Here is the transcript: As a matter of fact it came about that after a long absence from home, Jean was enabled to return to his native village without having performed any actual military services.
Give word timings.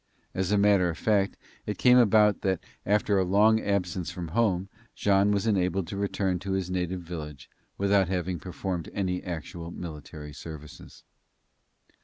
As 0.33 0.51
a 0.51 0.57
matter 0.57 0.89
of 0.89 0.97
fact 0.97 1.37
it 1.67 1.77
came 1.77 1.99
about 1.99 2.41
that 2.41 2.59
after 2.87 3.19
a 3.19 3.23
long 3.23 3.59
absence 3.59 4.09
from 4.09 4.29
home, 4.29 4.67
Jean 4.95 5.29
was 5.29 5.45
enabled 5.45 5.85
to 5.89 5.95
return 5.95 6.39
to 6.39 6.53
his 6.53 6.71
native 6.71 7.01
village 7.01 7.51
without 7.77 8.07
having 8.07 8.39
performed 8.39 8.89
any 8.95 9.21
actual 9.21 9.69
military 9.69 10.33
services. 10.33 11.03